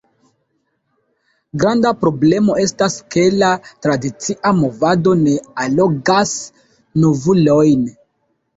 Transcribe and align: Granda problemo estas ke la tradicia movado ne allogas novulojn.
Granda 1.63 1.91
problemo 2.05 2.55
estas 2.63 2.95
ke 3.17 3.27
la 3.43 3.51
tradicia 3.85 4.55
movado 4.63 5.15
ne 5.23 5.37
allogas 5.67 6.35
novulojn. 7.07 7.89